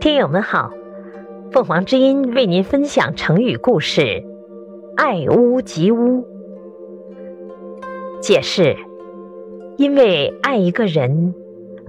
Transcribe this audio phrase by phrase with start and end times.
[0.00, 0.70] 听友们好，
[1.50, 4.22] 凤凰之音为您分享成语故事
[4.96, 6.24] “爱屋及乌”。
[8.22, 8.76] 解释：
[9.76, 11.34] 因为爱一个人，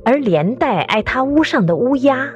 [0.04, 2.34] 而连带爱他屋上的乌鸦，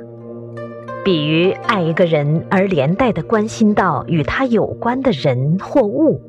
[1.04, 6.22] 比喻爱一个人而连带的关心到与他有关的人或物。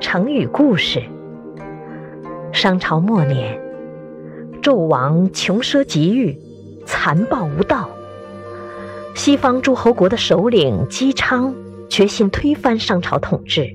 [0.00, 1.00] 成语故事：
[2.50, 3.56] 商朝末年，
[4.60, 6.36] 纣王穷奢极欲。
[6.84, 7.88] 残暴无道，
[9.14, 11.54] 西方诸侯国的首领姬昌
[11.88, 13.68] 决心推翻商朝统治，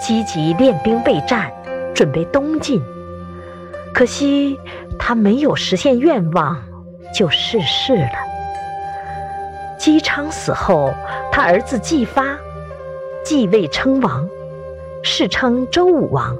[0.00, 1.50] 积极练兵备战，
[1.94, 2.82] 准备东进。
[3.94, 4.58] 可惜
[4.98, 6.56] 他没有实现愿望，
[7.14, 8.10] 就逝世了。
[9.78, 10.94] 姬昌死后，
[11.30, 12.38] 他儿子姬发
[13.24, 14.28] 继位称王，
[15.02, 16.36] 世称周武王。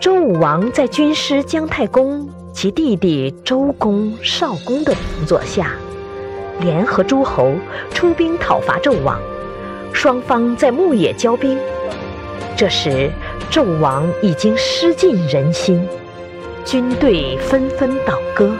[0.00, 2.28] 周武王在军师姜太公。
[2.60, 5.70] 其弟弟周公、少公的辅佐下，
[6.58, 7.52] 联合诸侯
[7.94, 9.16] 出兵讨伐纣王。
[9.92, 11.56] 双方在牧野交兵，
[12.56, 13.12] 这时
[13.48, 15.86] 纣王已经失尽人心，
[16.64, 18.50] 军队纷纷倒戈，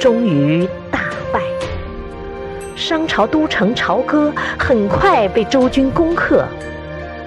[0.00, 1.42] 终于大败。
[2.74, 6.46] 商朝都城朝歌很快被周军攻克，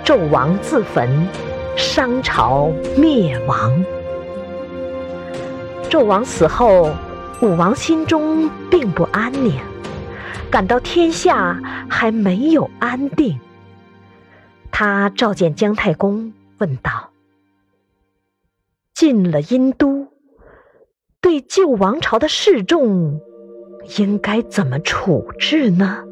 [0.03, 1.27] 纣王自焚，
[1.75, 3.85] 商朝灭亡。
[5.91, 6.89] 纣王死后，
[7.41, 9.59] 武王心中并不安宁，
[10.49, 13.37] 感到天下还没有安定。
[14.71, 17.09] 他召见姜太公，问道
[18.95, 20.07] ：“进了殷都，
[21.19, 23.19] 对旧王朝的示众，
[23.97, 26.05] 应该怎么处置呢？”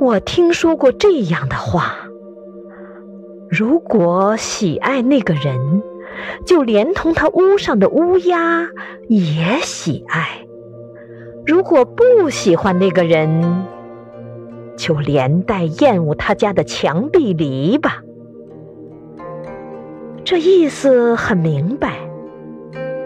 [0.00, 1.94] 我听说过这样的话：
[3.48, 5.80] 如果喜爱那个人，
[6.44, 8.68] 就连同他屋上的乌鸦
[9.08, 10.46] 也喜爱。
[11.46, 13.64] 如果不喜欢那个人，
[14.76, 17.90] 就连带厌恶他家的墙壁篱笆。
[20.24, 21.94] 这意思很明白，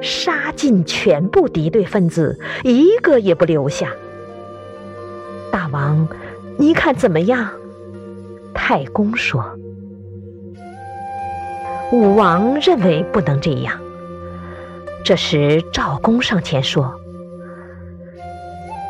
[0.01, 3.93] 杀尽全部敌对分子，一个也不留下。
[5.53, 6.09] 大王，
[6.57, 7.51] 你看怎么样？
[8.55, 9.45] 太公说。
[11.93, 13.79] 武王认为不能这样。
[15.05, 16.95] 这时赵公上前说：“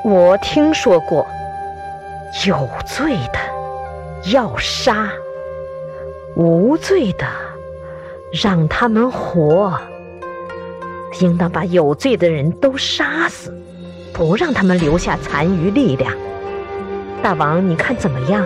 [0.05, 1.27] 我听说过，
[2.47, 5.11] 有罪的要杀，
[6.37, 7.27] 无罪的
[8.33, 9.73] 让他们活。
[11.21, 13.53] 应当把有罪的人都杀死，
[14.13, 16.13] 不让他们留下残余力量。
[17.23, 18.45] 大王，你看怎么样？”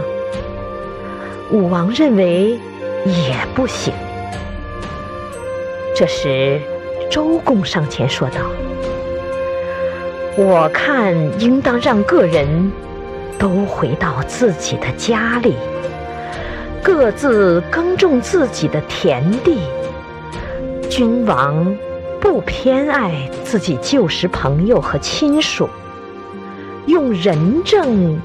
[1.51, 2.59] 武王认为
[3.05, 3.93] 也不行。
[5.97, 6.61] 这时，
[7.09, 8.41] 周公上前说道
[10.37, 12.73] ：“我看应当让个人
[13.39, 15.55] 都回到自己的家里，
[16.83, 19.61] 各自耕种自己的田地。
[20.91, 21.77] 君王
[22.21, 25.69] 不偏爱自己旧时朋友和亲属，
[26.87, 28.21] 用仁政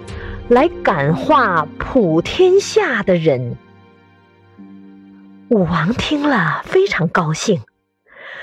[0.47, 3.55] 来感化普天下的人。”
[5.49, 7.61] 武王听了非常高兴，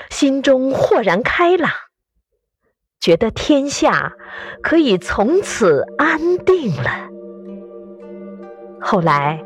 [0.09, 1.71] 心中豁然开朗，
[2.99, 4.11] 觉得天下
[4.61, 7.07] 可以从此安定了。
[8.81, 9.41] 后来，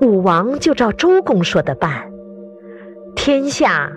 [0.00, 2.12] 武王就照周公说的办，
[3.16, 3.90] 天下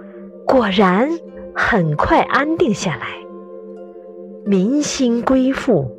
[0.48, 1.12] 果然
[1.54, 3.06] 很快安定下来，
[4.44, 5.96] 民心归附，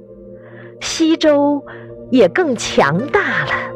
[0.81, 1.64] 西周
[2.10, 3.74] 也更强大了。